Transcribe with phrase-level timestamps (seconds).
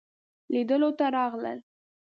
[0.53, 1.59] لیدلو ته راغلل.